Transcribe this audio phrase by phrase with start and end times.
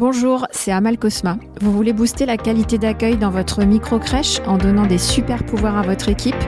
[0.00, 1.36] Bonjour, c'est Amal Cosma.
[1.60, 5.82] Vous voulez booster la qualité d'accueil dans votre micro-crèche en donnant des super pouvoirs à
[5.82, 6.42] votre équipe?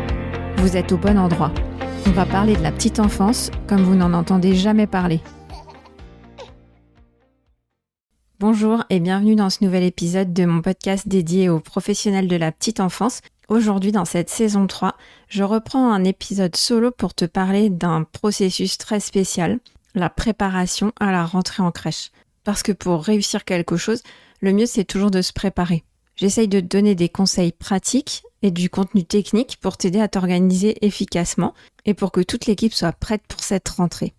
[0.57, 1.53] Vous êtes au bon endroit.
[2.07, 5.21] On va parler de la petite enfance comme vous n'en entendez jamais parler.
[8.41, 12.53] Bonjour et bienvenue dans ce nouvel épisode de mon podcast dédié aux professionnels de la
[12.53, 13.21] petite enfance.
[13.49, 14.97] Aujourd'hui, dans cette saison 3,
[15.29, 19.61] je reprends un épisode solo pour te parler d'un processus très spécial,
[19.95, 22.13] la préparation à la rentrée en crèche.
[22.45, 24.03] Parce que pour réussir quelque chose,
[24.41, 25.85] le mieux c'est toujours de se préparer.
[26.17, 30.85] J'essaye de te donner des conseils pratiques et du contenu technique pour t'aider à t'organiser
[30.85, 34.15] efficacement et pour que toute l'équipe soit prête pour cette rentrée.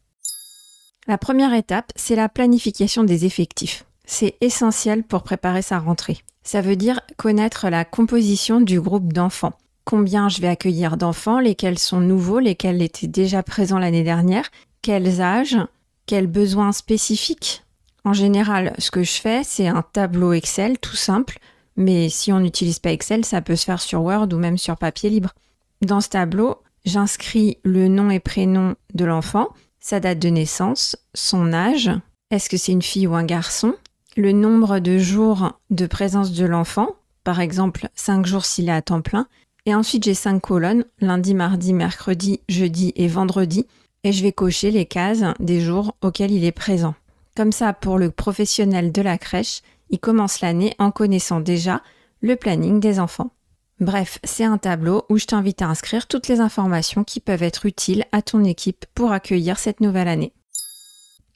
[1.07, 3.85] La première étape, c'est la planification des effectifs.
[4.05, 6.19] C'est essentiel pour préparer sa rentrée.
[6.43, 9.53] Ça veut dire connaître la composition du groupe d'enfants.
[9.85, 14.49] Combien je vais accueillir d'enfants, lesquels sont nouveaux, lesquels étaient déjà présents l'année dernière,
[14.81, 15.57] quels âges,
[16.05, 17.62] quels besoins spécifiques
[18.05, 21.39] en général, ce que je fais, c'est un tableau Excel tout simple,
[21.77, 24.77] mais si on n'utilise pas Excel, ça peut se faire sur Word ou même sur
[24.77, 25.33] papier libre.
[25.81, 31.53] Dans ce tableau, j'inscris le nom et prénom de l'enfant, sa date de naissance, son
[31.53, 31.91] âge,
[32.31, 33.75] est-ce que c'est une fille ou un garçon,
[34.15, 38.81] le nombre de jours de présence de l'enfant, par exemple 5 jours s'il est à
[38.81, 39.27] temps plein,
[39.65, 43.65] et ensuite j'ai 5 colonnes, lundi, mardi, mercredi, jeudi et vendredi,
[44.03, 46.95] et je vais cocher les cases des jours auxquels il est présent.
[47.35, 51.81] Comme ça, pour le professionnel de la crèche, il commence l'année en connaissant déjà
[52.21, 53.31] le planning des enfants.
[53.79, 57.65] Bref, c'est un tableau où je t'invite à inscrire toutes les informations qui peuvent être
[57.65, 60.33] utiles à ton équipe pour accueillir cette nouvelle année.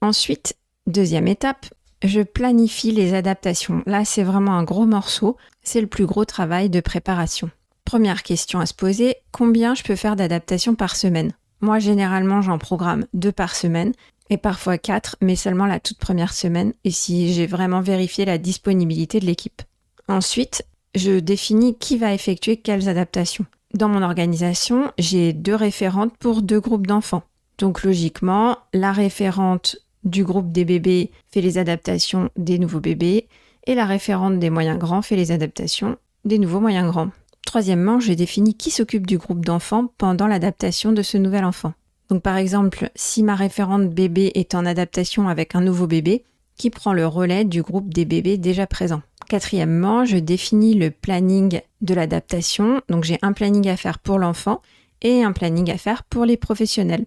[0.02, 1.66] Ensuite, deuxième étape,
[2.04, 3.82] je planifie les adaptations.
[3.88, 7.50] Là, c'est vraiment un gros morceau, c'est le plus gros travail de préparation.
[7.86, 11.34] Première question à se poser, combien je peux faire d'adaptations par semaine?
[11.60, 13.94] Moi, généralement, j'en programme deux par semaine
[14.30, 18.38] et parfois quatre, mais seulement la toute première semaine, et si j'ai vraiment vérifié la
[18.38, 19.62] disponibilité de l'équipe.
[20.08, 23.46] Ensuite, je définis qui va effectuer quelles adaptations.
[23.74, 27.24] Dans mon organisation, j'ai deux référentes pour deux groupes d'enfants.
[27.58, 33.28] Donc logiquement, la référente du groupe des bébés fait les adaptations des nouveaux bébés
[33.66, 37.10] et la référente des moyens grands fait les adaptations des nouveaux moyens grands.
[37.46, 41.74] Troisièmement, je définis qui s'occupe du groupe d'enfants pendant l'adaptation de ce nouvel enfant.
[42.10, 46.24] Donc par exemple, si ma référente bébé est en adaptation avec un nouveau bébé,
[46.58, 49.04] qui prend le relais du groupe des bébés déjà présents?
[49.30, 52.82] Quatrièmement, je définis le planning de l'adaptation.
[52.90, 54.62] Donc j'ai un planning à faire pour l'enfant
[55.02, 57.06] et un planning à faire pour les professionnels.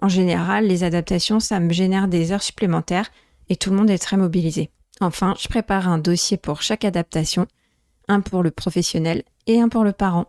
[0.00, 3.10] En général, les adaptations, ça me génère des heures supplémentaires
[3.48, 4.70] et tout le monde est très mobilisé.
[5.00, 7.46] Enfin, je prépare un dossier pour chaque adaptation,
[8.08, 10.26] un pour le professionnel et un pour le parent.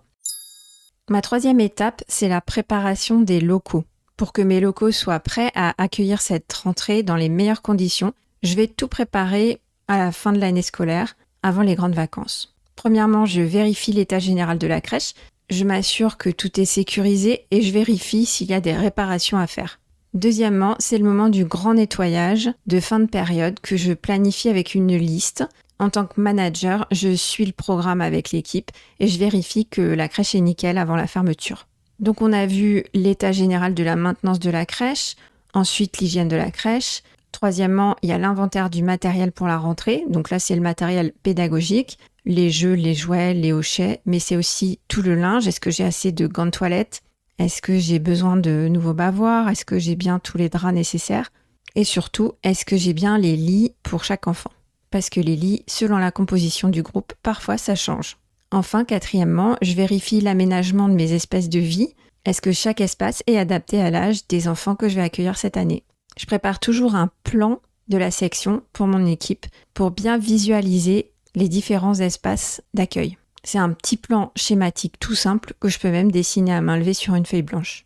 [1.10, 3.86] Ma troisième étape, c'est la préparation des locaux.
[4.18, 8.56] Pour que mes locaux soient prêts à accueillir cette rentrée dans les meilleures conditions, je
[8.56, 12.56] vais tout préparer à la fin de l'année scolaire, avant les grandes vacances.
[12.76, 15.14] Premièrement, je vérifie l'état général de la crèche,
[15.52, 19.46] je m'assure que tout est sécurisé et je vérifie s'il y a des réparations à
[19.46, 19.80] faire.
[20.16, 24.74] Deuxièmement, c'est le moment du grand nettoyage de fin de période que je planifie avec
[24.74, 25.46] une liste.
[25.80, 30.10] En tant que manager, je suis le programme avec l'équipe et je vérifie que la
[30.10, 31.68] crèche est nickel avant la fermeture.
[32.00, 35.16] Donc on a vu l'état général de la maintenance de la crèche,
[35.54, 37.02] ensuite l'hygiène de la crèche.
[37.32, 40.04] Troisièmement, il y a l'inventaire du matériel pour la rentrée.
[40.08, 44.80] Donc là, c'est le matériel pédagogique, les jeux, les jouets, les hochets, mais c'est aussi
[44.88, 45.48] tout le linge.
[45.48, 47.02] Est-ce que j'ai assez de gants de toilette?
[47.40, 49.50] Est-ce que j'ai besoin de nouveaux bavoirs?
[49.50, 51.32] Est-ce que j'ai bien tous les draps nécessaires?
[51.76, 54.52] Et surtout, est-ce que j'ai bien les lits pour chaque enfant?
[54.90, 58.18] Parce que les lits, selon la composition du groupe, parfois ça change.
[58.52, 61.94] Enfin, quatrièmement, je vérifie l'aménagement de mes espèces de vie.
[62.26, 65.58] Est-ce que chaque espace est adapté à l'âge des enfants que je vais accueillir cette
[65.58, 65.84] année?
[66.18, 67.60] Je prépare toujours un plan
[67.90, 73.18] de la section pour mon équipe pour bien visualiser les différents espaces d'accueil.
[73.44, 76.94] C'est un petit plan schématique tout simple que je peux même dessiner à main levée
[76.94, 77.86] sur une feuille blanche.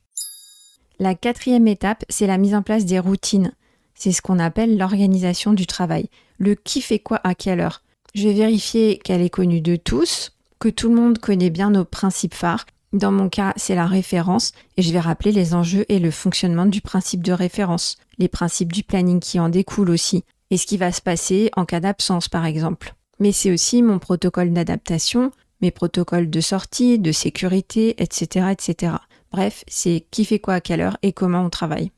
[1.00, 3.54] La quatrième étape, c'est la mise en place des routines.
[3.96, 6.10] C'est ce qu'on appelle l'organisation du travail.
[6.38, 7.84] Le qui fait quoi à quelle heure?
[8.16, 10.32] Je vais vérifier qu'elle est connue de tous,
[10.62, 12.68] que tout le monde connaît bien nos principes phares.
[12.94, 16.68] Dans mon cas, c'est la référence et je vais rappeler les enjeux et le fonctionnement
[16.68, 20.78] du principe de référence, les principes du planning qui en découlent aussi, et ce qui
[20.78, 22.94] va se passer en cas d'absence par exemple.
[23.20, 25.32] Mais c'est aussi mon protocole d'adaptation,
[25.62, 28.48] mes protocoles de sortie, de sécurité, etc.
[28.52, 28.94] etc.
[29.32, 31.92] Bref, c'est qui fait quoi à quelle heure et comment on travaille.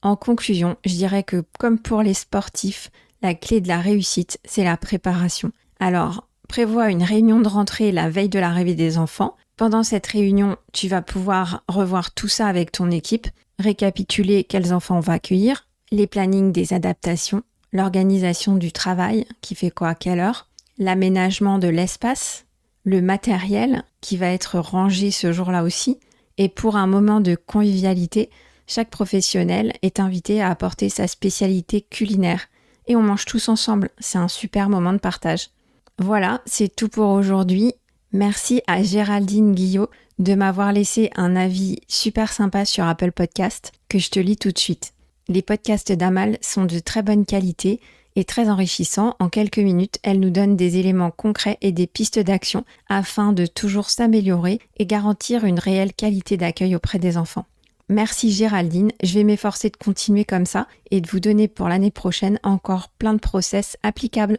[0.00, 4.62] En conclusion, je dirais que comme pour les sportifs, la clé de la réussite, c'est
[4.62, 5.50] la préparation.
[5.80, 9.36] Alors, prévois une réunion de rentrée la veille de l'arrivée des enfants.
[9.56, 13.28] Pendant cette réunion, tu vas pouvoir revoir tout ça avec ton équipe,
[13.58, 17.42] récapituler quels enfants on va accueillir, les plannings des adaptations,
[17.72, 20.48] l'organisation du travail, qui fait quoi à quelle heure,
[20.78, 22.46] l'aménagement de l'espace,
[22.84, 25.98] le matériel qui va être rangé ce jour-là aussi,
[26.38, 28.30] et pour un moment de convivialité,
[28.66, 32.46] chaque professionnel est invité à apporter sa spécialité culinaire.
[32.86, 35.50] Et on mange tous ensemble, c'est un super moment de partage.
[35.98, 37.74] Voilà, c'est tout pour aujourd'hui.
[38.12, 43.98] Merci à Géraldine Guillot de m'avoir laissé un avis super sympa sur Apple Podcast que
[43.98, 44.94] je te lis tout de suite.
[45.28, 47.80] Les podcasts d'Amal sont de très bonne qualité
[48.16, 49.16] et très enrichissants.
[49.18, 53.46] En quelques minutes, elle nous donne des éléments concrets et des pistes d'action afin de
[53.46, 57.46] toujours s'améliorer et garantir une réelle qualité d'accueil auprès des enfants.
[57.88, 61.90] Merci Géraldine, je vais m'efforcer de continuer comme ça et de vous donner pour l'année
[61.90, 64.38] prochaine encore plein de process applicables.